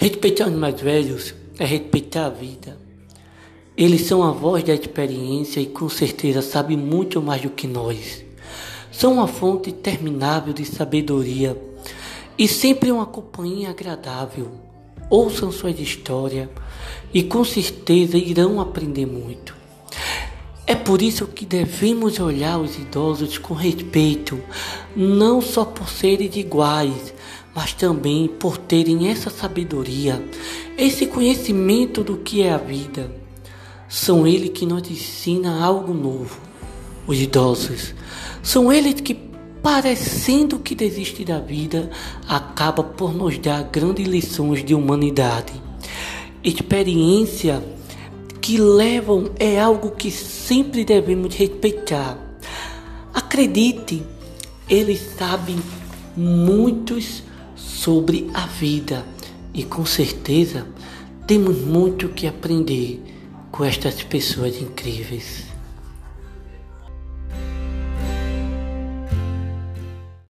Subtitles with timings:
[0.00, 2.78] Respeitar os mais velhos é respeitar a vida.
[3.76, 8.24] Eles são a voz da experiência e com certeza sabem muito mais do que nós.
[8.92, 11.60] São uma fonte interminável de sabedoria
[12.38, 14.52] e sempre uma companhia agradável.
[15.10, 16.48] Ouçam suas histórias
[17.12, 19.56] e com certeza irão aprender muito.
[20.64, 24.40] É por isso que devemos olhar os idosos com respeito,
[24.94, 27.14] não só por serem iguais,
[27.54, 30.22] mas também por terem essa sabedoria,
[30.76, 33.10] esse conhecimento do que é a vida.
[33.88, 36.38] São eles que nos ensinam algo novo.
[37.06, 37.94] Os idosos
[38.42, 39.14] são eles que,
[39.62, 41.90] parecendo que desistem da vida,
[42.28, 45.52] acaba por nos dar grandes lições de humanidade.
[46.44, 47.62] Experiência
[48.40, 52.18] que levam é algo que sempre devemos respeitar.
[53.12, 54.02] Acredite,
[54.68, 55.58] eles sabem
[56.16, 57.22] muitos
[57.58, 59.04] sobre a vida
[59.52, 60.66] e com certeza
[61.26, 63.02] temos muito que aprender
[63.50, 65.46] com estas pessoas incríveis.